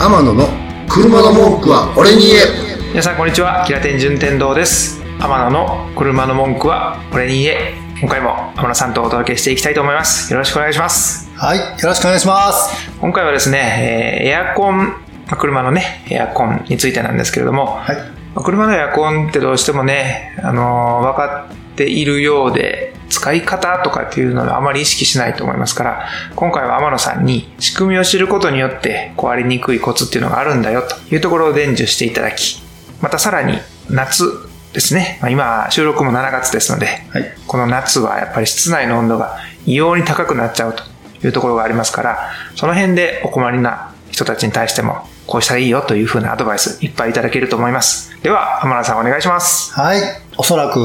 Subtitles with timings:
[0.00, 0.48] 天野の
[0.88, 2.40] 車の文句は俺に言え。
[2.88, 3.62] 皆さんこんにちは。
[3.66, 5.02] キラテン順天堂です。
[5.20, 7.74] 天野の車の文句は俺に言え。
[8.00, 10.32] 今回も天野さんとお届けしていきたいと思います。
[10.32, 11.30] よろしくお願いします。
[11.36, 12.90] はいよろしくお願いします。
[12.98, 14.94] 今回はですね、えーエアコンま
[15.32, 17.96] あ車のねエアコンについてなんですけれども、はい。
[18.34, 32.62] まあ車のエアコンってどうしてもね、あのー分かっているようで、使い方とかっていうのをあまり意識しないと思いますから、今回は天野さんに仕組みを知ることによって壊れにくいコツっていうのがあるんだよというところを伝授していただき、
[33.02, 33.58] またさらに
[33.90, 34.24] 夏
[34.72, 37.34] ですね、まあ、今収録も7月ですので、はい。
[37.46, 40.84] この夏はやっぱり室内の温度が異様に高くなっちゃうと
[41.26, 48.10] いうところがありますから、その辺でお困りな人たちに対しても、こうしたらいいよというふうなアドバイスいっぱいいただけると思います。
[48.20, 49.72] では、浜田さんお願いします。
[49.72, 50.00] はい
[50.36, 50.78] おそらく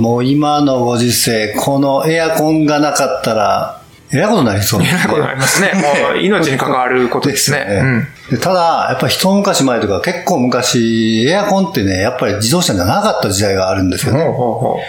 [0.00, 3.80] もう今のご時世このエアコンがなかったら
[4.12, 5.72] えらいことになりそうですねえらいことになりますね。
[5.74, 7.58] もう命に関わることですね。
[7.58, 14.18] ですよでただ、やっぱり一昔前とか結構昔、エアコンってね、やっぱり自動車じゃなかった時代があるんですようん。
[14.18, 14.36] ほうね。
[14.36, 14.80] ほうほ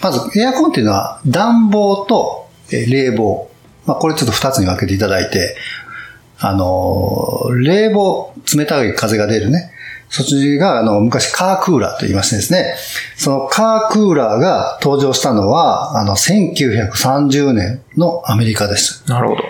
[0.00, 3.50] まず、エアコンっていうのは暖房とえー冷房。
[3.86, 5.56] まあ、これちょっと二つに分けていただいて、
[6.38, 9.72] あのー、冷房、冷たい風が出るね。
[10.08, 12.76] そっちが、あの、昔カークーラーと言いましてですね、
[13.16, 19.04] そのカークーラーが登場したのは、あの、1930年のアメリカです。
[19.06, 19.10] う。
[19.10, 19.42] なるほど。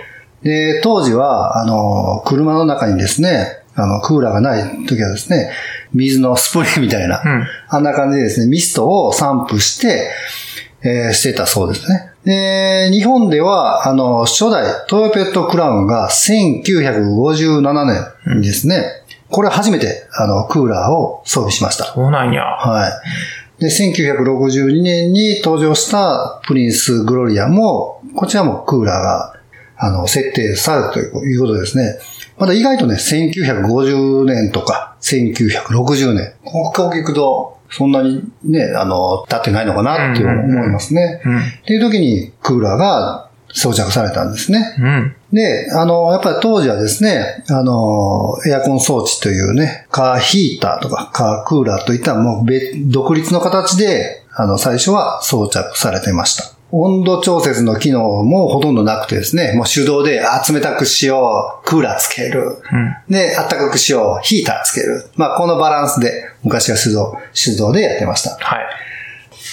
[0.43, 5.51] で、当時は、あの、車の中にですね、あの、クーラーがない時はですね、
[5.93, 10.11] 水のスプレーみたいな、うんあんな感じでですね、ミストを散布して、
[10.83, 12.06] えーしてたそうですね。
[12.27, 17.85] で、日本では、あの、初代トヨペットクラウンが1957
[18.25, 18.83] 年にですね、
[19.31, 21.85] これ初めて、あの、クーラーを装備しました。
[21.85, 22.43] そうなんや。
[22.43, 22.89] は
[23.61, 23.63] い。
[23.63, 29.35] で、1962年に登場したプリンスグロリアも、こちらもクーラーが、
[29.79, 31.97] あの、設定されたということですね。
[32.39, 36.35] まだ意外とね、1950年とか、1960年。
[36.45, 41.21] ここを聞くと、そんなにね、あの、経ってないのかなって思いますね。
[41.25, 41.39] うん。
[41.39, 44.77] っていう時にクーラーが装着されたんですね。
[44.79, 45.17] うん。
[45.33, 56.56] で、あの、やっぱり当時はですね、あの、エアコン装置というね、カーヒーターとかカークーラーといったもう別、独立の形で、あの、最初は装着されてました。
[56.73, 62.59] 温度調節の機能もほとんどなくてですね、もう手動で、あ、冷たくしよう、クーラーつける。
[62.73, 63.13] うん。
[63.13, 65.09] で、暖かくしよう、ヒーターつける。
[65.15, 68.31] まあ、このバランスで、昔は手動、手動でやってました。
[68.41, 68.67] はい。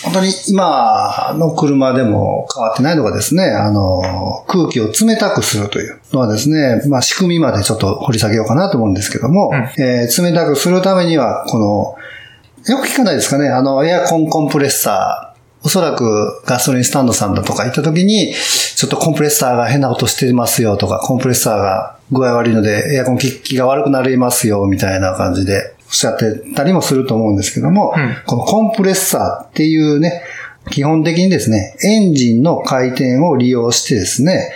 [0.04, 15.33] 本当に今の車でも変わってないのがですね、あの、空気を冷たくするというのはですね、まあ仕組みまでちょっと掘り下げようかなと思うんですけども、うんえー冷たくするためには、この、よく聞かないですかね、あの、エアコンコンプレッサー、
[15.64, 28.16] おそらくガソリンスタンドさんだとか行った時に、ちょっとコンプレッサーが変なことしてますよとか、コンプレッサーが具合悪いのでエアコン効きが悪くなりますよみたいな感じでおっしゃってたりもすると思うんですけども、うん。
[28.26, 30.24] このコンプレッサーっていうね、
[30.72, 34.52] 基本的にですね、エンジンの回転を利用してですね、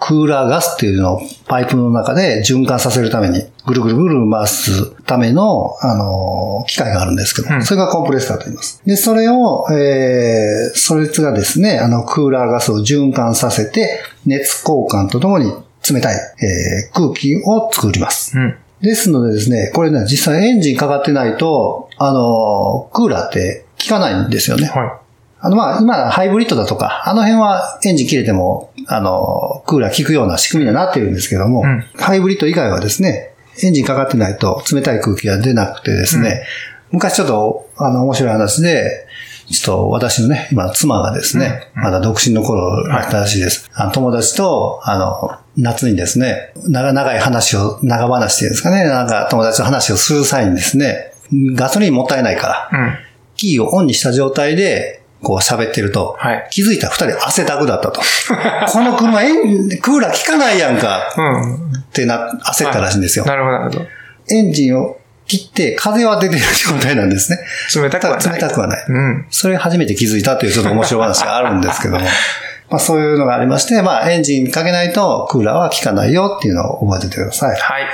[0.00, 8.80] クーラーガスっていうのをパイプの中で循環させるために、ぐるぐるぐる回すための、あの、機械があるんですけど、うんそれがコンプレッサーと言います。
[8.86, 15.52] で、それを、えー、そいつがですね、あの、クーラーガスを循環させて、熱交換とともに
[15.90, 18.38] 冷たい、えー空気を作ります。
[18.38, 18.56] うん。
[18.80, 24.68] ですのでですね、これね、実際エンジンかかってないと、あの、クーラーって効かないんですよね。
[24.68, 25.00] は
[25.40, 31.80] あの、まあ、今、ハイブリッドだとか、あの辺はエンジン切れても、あの、クーラー効くような仕組みにはなってるんですけども、うん。
[31.96, 36.44] ハイブリッド以外はですね、エンジンかかってないと冷たい空気が出なくてですね、
[36.90, 39.06] 昔ちょっと、あの、面白い話で、
[39.50, 43.70] ちょっと私のね、今、妻がですね、まだ独身の頃だったらしいです。
[43.74, 51.12] あの友達と、あの、夏にですね、長長い話を、長話っていうんですかね、なんか友達と話をする際にですね、
[51.54, 52.98] ガソリンもったいないから、うん。
[53.36, 58.00] キーをオンにした状態で、こう喋ってると、はい気づいたら二人汗だくだったと。
[58.70, 61.54] この車エン、クーラー効かないやんかうん。
[61.54, 63.24] ってな、焦ったらしいんですよ。
[63.24, 63.86] なるほど、なるほど。
[64.30, 67.38] エンジンを切って風は出てる状態なんですね。
[67.74, 68.32] 冷たくはない。
[68.32, 68.84] 冷たくはない。
[68.88, 69.26] うん。
[69.30, 72.06] それ初めて気づいたというちょっと面白い話があるんですけども。
[72.70, 77.50] まあそういうのがありまして、まあエンジンかけないとクーラーは効かないよっていうのを覚えててください。
[77.50, 77.58] はい。
[77.82, 77.88] はい。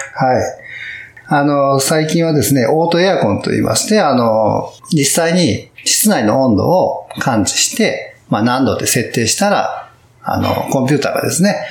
[1.26, 9.90] あの、最近はですね、オートエアコンと言いまして、あの、実際に室内の温度を感知して、まあ何度って設定したら、
[10.22, 11.66] あの、コンピューターがですね、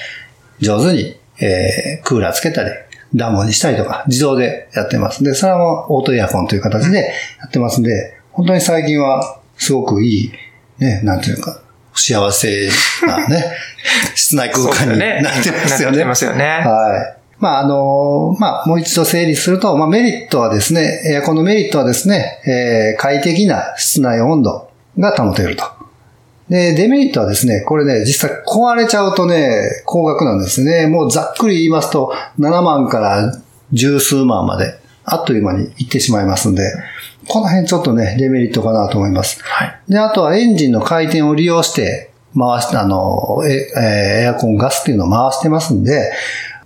[0.59, 2.69] 上手に、えー、クーラーつけたり、
[3.15, 5.23] 暖房にしたりとか、自動でやってます。
[5.23, 10.31] で、それはもうオートエアコンという形でやってますんで、本当に最近はすごくいい、
[10.79, 11.61] ね、なんていうか、
[11.93, 12.69] 幸せ
[13.05, 13.45] なね、
[14.15, 15.97] 室内空間になってますよね。
[15.97, 16.45] なってますよね。
[16.45, 17.22] はい。
[17.43, 25.65] まあ、あの、まあ、もう一度整理すると、まあ、メリットはですね、エアコンのメリットはですね、えー、快適な室内温度が保てると。
[26.47, 30.87] で、デメリットはですね、これね、実際壊れちゃうとね、高額なんですね。
[30.87, 33.37] もうざっくり言いますと、7万から
[33.73, 36.63] 十数万まで、あっという間に行ってしまいますんで、
[37.27, 39.43] この辺ちょっとね、デメリットかなと思います。
[39.43, 39.79] はい。
[39.89, 46.13] で、あとはエンジンの回転を利用して回して、あの、ええーエアコンガスっていうのを回してますんで、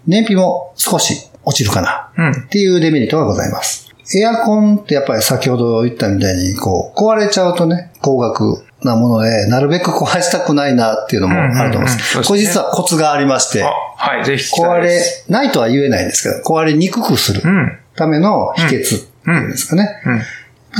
[0.08, 2.32] 燃費も少し落ちるかなうん。
[2.32, 3.88] っていうデメリットがございます。
[4.16, 12.24] エアコンってやっぱり先ほど言ったみたいに、こう、壊れちゃうとね、高額なもので、なるべく壊したくないなっていうのもあると思いまうんうんうんす。
[12.24, 15.02] これ実はコツがありましてあ、、はい、ぜひ壊れ。
[15.28, 17.78] ないとは言えないんですけど、壊れにくくするうん。
[17.96, 19.90] ための秘訣っていうんですかね。
[20.06, 20.22] うん。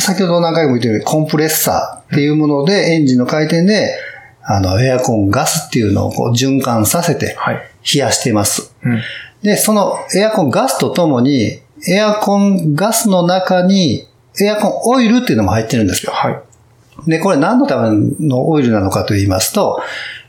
[0.02, 3.98] 先ほど何回も言ったように、コンプレッサーっていうもので、エンジンの回転で、
[4.44, 7.62] あの、エアコンガスっていうのをこう循環させて、はい。
[7.94, 8.74] 冷やしています。
[8.84, 9.02] うん。
[9.42, 14.08] で、そのエアコンガスとともに、エアコンガスの中に、
[14.42, 16.12] エアコンオイルっていうのも入ってるんですよ。
[16.12, 16.42] はい。
[17.08, 17.90] で、これ何のため
[18.20, 19.82] のオイルなのかと言いますと、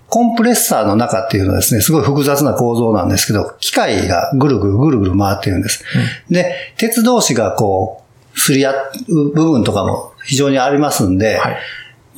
[0.09, 5.85] コンプレッサーの中っていうのはですね、すごい複雑な構造なんですけど、機械がぐるぐるぐるぐる回ってるんです。
[6.31, 8.03] で、鉄同士がこ
[8.35, 8.73] う、すり合
[9.09, 11.57] う部分とかも非常にありますんで、はい。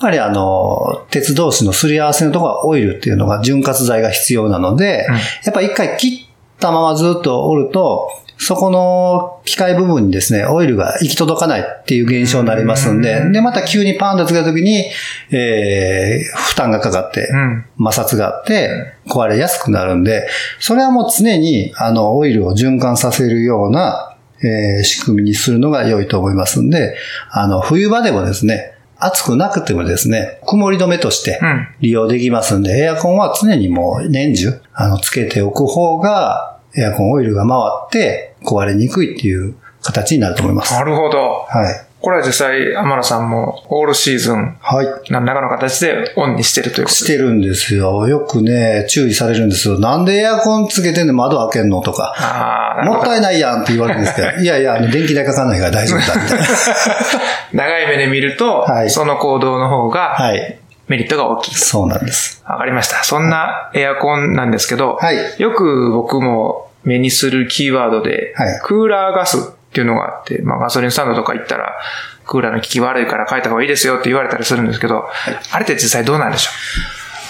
[0.01, 5.21] やっぱりあの、鉄同士のすり合わせのところはオイルっていうのが潤滑剤が必要なので、うんや
[5.51, 8.09] っぱり一回切ったままずっとおると、
[8.39, 14.87] そこの機械部分にですね、オイルが行き届かないっていう現象になりますんで、で、また急にパーンとつけた時に、
[15.31, 17.65] えー、負担がかかって、うん。
[17.77, 20.27] 摩擦があって壊れやすくなるんで、
[20.59, 26.97] それはもう常にあのオイルを循環させるような、えー仕組みにするのが良いと思いますんで、
[27.31, 40.73] あの冬場でもですね、暑くなくてもですね、曇り止めとしてうん利用できますんで、エアコンは常にもう年中あのつけておく方がエアコンオイルが回って壊れにくいっていう形になると思います。
[40.75, 41.47] なるほど。
[41.49, 41.90] はい。
[42.01, 44.87] これは実際、天野さんもオールシーズン、はい。
[45.11, 48.09] 何らかの形でオンにしてるということしてるんですよ。
[48.09, 49.79] よくね、注意されるんですよ。
[49.79, 52.15] なんでエアコンつけてんで窓開けんのとか。
[52.17, 56.47] ああ、もったいないやんって言われるんですけど、 いやいや、電気代かかんないから大丈夫だ、みたいな。
[57.53, 60.59] 長い目で見ると、はいその行動の方がはい。
[60.89, 61.55] メリットが大きい。
[61.55, 62.43] そうなんです。
[62.49, 63.05] わかりました。
[63.05, 71.77] そんなエアコンなんですけど、はいよく僕も目にするキーワードで、はいクーラーガスっていうのがあって、まあガソリンスタンドとか行ったら、
[72.27, 75.09] クーラーの効き悪いから変えた方がいいですよって言われたりするんですけど、
[75.53, 76.51] あれって実際どうなんでしょ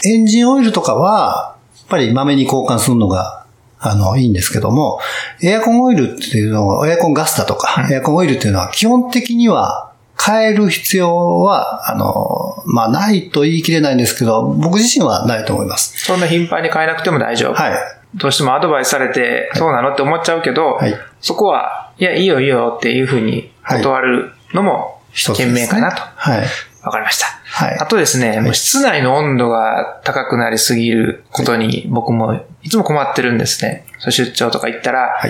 [0.09, 3.45] エンジンオイルとかは、やっぱりまめに交換するのが、
[3.79, 5.01] あの、いいんですけども、
[5.43, 9.91] エアコンオイルっていうのは、エアコンガスだとか、エアコンオイルっていうのは基本的には
[10.23, 15.95] 変える必要は、あの、まあ、ないと言い切れないんですけど、僕自身はないと思います。
[15.97, 17.55] うそんな頻繁に変えなくても大丈夫。
[17.55, 17.73] はい。
[18.15, 26.03] どうしてもアドバイスされて、そうなのって思っちゃうけど、はいそこは、いや、いいよいいよっていうふうに断るのも、賢明かなと。
[26.03, 26.45] はい。
[26.83, 27.27] わかりました。
[27.27, 33.85] はいあとですね、もう室内の温度が高くなりすぎることに僕もいつも困ってるんですね。
[33.99, 35.29] そう出張とか行ったら、は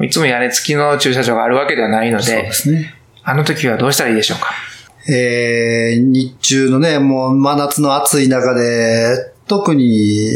[0.00, 0.06] い。
[0.06, 2.94] いつも屋根付きの駐車場があるわけではないのでそうで、すね。
[3.22, 4.50] あの時はどうしたらいいでしょうか？
[5.08, 10.30] えー、日中のね、もう真夏の暑い中で、特に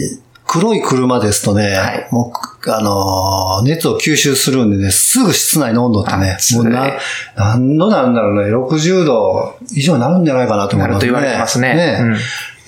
[0.46, 6.98] 黒い車ですとね、はいもう、あのー、熱を吸収するんでね、すぐ室内の温度ってね、もうな、
[7.36, 11.12] 何度なんだろうね、60度以上になるんじゃないかなと思ますね。
[11.12, 11.98] ないると言われてますね。
[12.00, 12.16] うん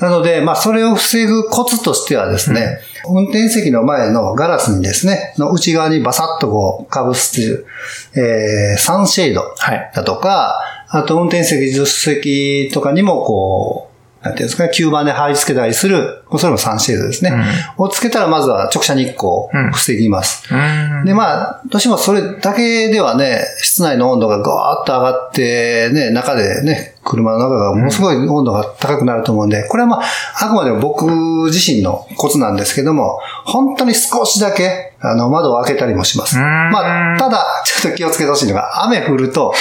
[0.00, 7.66] なので、まあ、それを防ぐコツとしてはですね、運転席の前のガラスにですね、の内側にバサッとこう、被すっていう、
[8.14, 9.92] えー、サンシェードはい。
[9.94, 13.93] だとか、あと運転席、助手席とかにもこう、
[14.24, 17.30] なんていうんですかね、吸盤で貼り付けたりする、それもサンシェードですね。
[17.76, 20.48] をつけたらまずは直射日光を防ぎます。
[20.50, 21.04] うーん。
[21.04, 30.02] で、まあ、どうしてもそれだけではね、室内の温度がガーッと上がって、ね、中でね、車の中がものすごい温度が高くなると思うんで、これはまあ、
[30.40, 31.04] あくまでも僕
[31.46, 36.36] 自身のコツなんですけども、本当に少しだけ、あの、窓を開けたりもします。
[36.38, 39.52] まあ、ただ、ちょっと気をつけてほしいのが、雨降ると、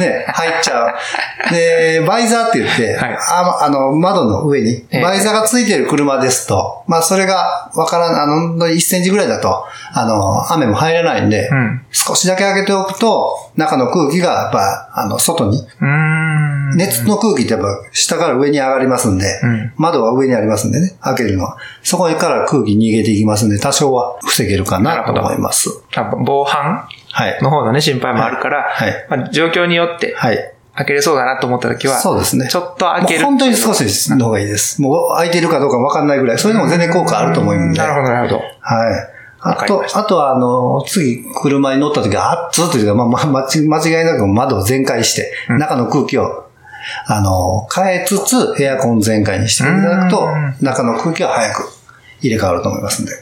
[0.00, 1.54] ね、 入っちゃう。
[1.54, 9.64] で、バイザーって言って、はいああの、窓の上に、ええバイザーがついてる車ですと、まあ、それがわからん、あの、1センチぐらいだと、
[9.94, 16.57] あの、雨も入らないんで、うん少しだけ開けておくと、中の空気がやっぱ、あの、外に、うーん。
[16.76, 21.56] 熱の空気ってやっぱ下から上に上がりますんで、うん窓は上にありますんでね、開けるのは。
[21.82, 25.70] そこから空気逃げていきますんで、多少は防げるかなと思います。
[26.24, 26.88] 防犯？
[27.10, 27.38] はい。
[27.42, 30.54] の方のね、心配もあるから、はいまあ、状況によってはい。
[30.74, 32.46] 開けれそうだなと思った時は、そうですね。
[32.48, 33.24] ちょっと開ける。
[33.24, 34.80] 本当に少しの方がいいです。
[34.80, 37.78] もう開いてるかどうかわかんないぐらい、そういうのも全然効果あると思うんで。
[37.78, 38.40] なるほど、なるほど。
[38.60, 39.18] はい。
[39.40, 46.47] あと、あとは、あの、次、車に乗った時は、熱っというか、まあ、まあ、間違いなく窓を全開して、中の空気を、
[47.06, 50.28] あの、変えつつ、エアコン全開にしていただくと、
[50.60, 51.68] 中の空気は早く
[52.20, 53.12] 入れ替わると思いますんで。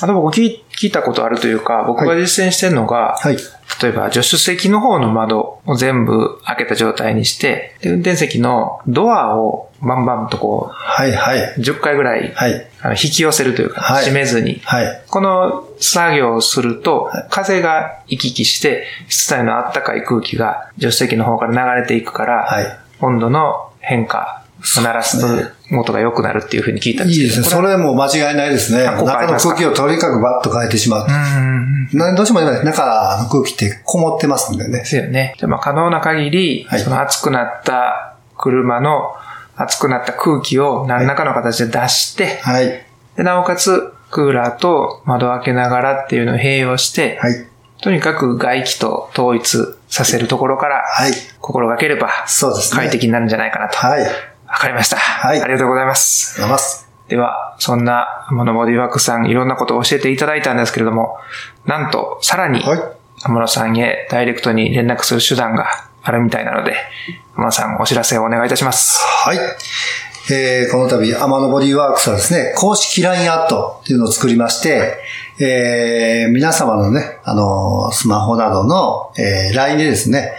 [0.00, 3.36] あと僕聞いたことあるというか、僕が実践してるのが、はい、
[3.82, 11.54] 例えば助手席の方の窓を全部開けた状態にして、で運転席のドアをバンバンとこう、はいはい。
[11.58, 12.66] 10回ぐらい、はい。
[12.80, 15.02] あの引き寄せるというか、はい、閉めずに、はい。
[15.08, 22.78] この作業をすると、風が行き来して、室内の暖かい空気が助手席の方から流れていくから、はい。
[23.02, 24.42] 温度の変化
[24.80, 27.28] 鳴らすと元が良くなるっていうふうに聞いたんですけど。
[27.28, 27.62] いいですね。
[27.62, 28.84] それも間違いないですね。
[28.84, 31.06] 中の空気をとにかくバッと変えてしまう。
[31.08, 31.72] うん
[32.16, 34.78] どうしても今、中の空気ってこもってますんでね。
[34.78, 35.34] ですよね。
[35.40, 39.14] でも可能な限り、はい、その熱くなった車の
[39.56, 42.84] 熱くなった空気を何らかの形で出して、はい。
[43.16, 47.46] でなおかつ、クーラーと窓を開けながらっていうのを併用して、はい。
[47.82, 51.12] とにかく外気と統一させるところから、はい。
[51.38, 52.78] 心がければ、そうですね。
[52.78, 53.76] 快適になるんじゃないかなと。
[53.76, 54.02] はい。
[54.02, 54.08] わ
[54.58, 54.96] かりました。
[54.96, 55.42] はい。
[55.42, 56.40] ありがとうございます。
[56.42, 56.88] ありがとうございます。
[57.08, 61.18] では、そんな、モノボディワークさん、いろんなことを教えていただいたんですけれども、
[61.66, 62.80] なんと、さらに、はい。
[63.22, 65.66] 天野さんへダイレクトに連絡する手段が
[66.02, 66.74] あるみたいなので、
[67.36, 68.98] 天野さんお知らせをお願いいたします。
[68.98, 69.38] はい。
[70.30, 74.96] えー、この度、アマノボディワークスはですね、公式 LINE アットっていうのを作りまして、
[75.44, 80.34] えー、皆様のね、あのー、スマホなどの、えー、LINE でですね、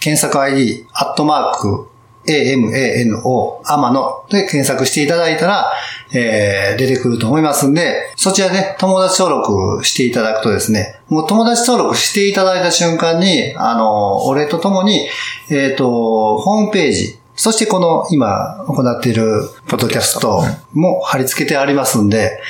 [0.00, 1.88] 検索 ID、アットマーク、
[2.26, 5.72] AMANO、アマノで検索していただいたら、
[6.14, 15.06] えー、出てくると思いますんで、そちらで友達登録していただくとですね、もう友達登録していただいた瞬間に、あの、お礼とともに、
[15.50, 22.40] えっ、ー、と、ホームページ、そしてこの今行っているポッドキャストも貼り付けてありますんで、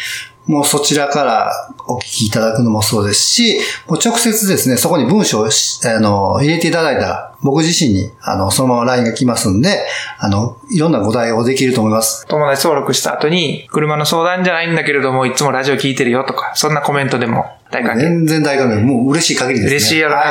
[0.46, 1.52] もうそちらから
[1.88, 9.86] お聞きいただくのもそうですし、もう直接ですね、そこに文章をあの入れていただいたら、僕自身に、あの、そのまま LINE が来ますんで、
[10.18, 12.26] あの、いろんなご対応できると思います。
[12.26, 18.00] 友達登録した後に、車の相談じゃないんだけれども、いつもラジオ聞いてるよとか、そんなコメントでも大歓迎。
[18.00, 18.80] 全然大歓迎。
[18.80, 19.76] もう嬉しい限りですね。
[19.76, 20.28] 嬉しいよな、はい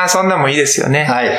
[0.00, 1.04] はい、そんなもいいですよね。
[1.04, 1.30] はい。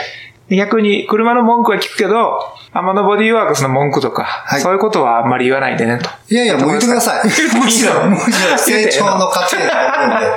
[0.55, 2.39] 逆に、車の文句は聞くけど、
[2.74, 6.10] 天のボディーワークスの文句とか、はい、そういうことはあんまり言わないでねと。
[6.29, 7.24] いやいや、もう言ってください。
[7.25, 7.29] む
[7.69, 10.27] しろ、むしろ成長の過程があるんで。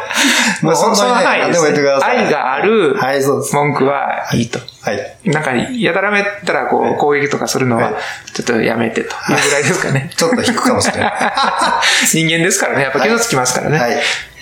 [0.63, 2.19] もう本当にね、何でも言ってください。
[2.19, 2.97] 愛がある
[3.53, 4.59] 文句はいいと。
[4.83, 5.17] はい。
[5.25, 7.93] なんか、やたらめったらこう、攻撃とかするのは、
[8.35, 10.11] ちょっとやめてというぐらいですかね。
[10.15, 11.13] ちょっと引くかもしれない。
[12.07, 13.79] 人間ですからね、やっぱ傷つきますからね。
[13.79, 13.97] はい。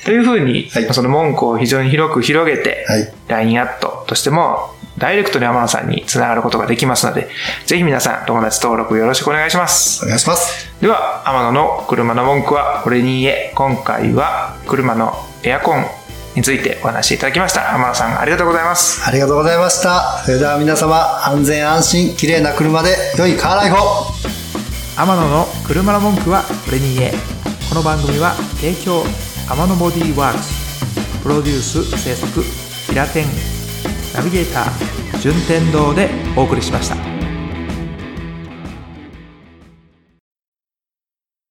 [0.04, 2.86] というふうに、その文句を非常に広く広げて、
[3.28, 7.28] LINE アットとしてもダイレクトに天野さんにつながることができますので、
[7.66, 10.04] ぜひ皆さん友達登録よろしくお願いします。
[10.04, 10.70] お願いします。
[10.80, 15.84] では、天野の車の文句はこれに言え、今回は車のエアコン
[16.36, 17.74] についてお話しいただきました。
[17.74, 19.06] 天野さんありがとうございます。
[19.06, 20.22] ありがとうございました。
[20.24, 23.78] それでは皆様、安全安心、綺麗な車で良いカーライフを
[24.96, 27.12] 天野の車の文句はこれに言え。
[27.68, 29.02] この番組は提供
[29.48, 32.42] 天野ボディーワークスプロデュース制作
[32.86, 33.24] 平天
[34.14, 37.03] ナビゲーター順天堂でお送りしました。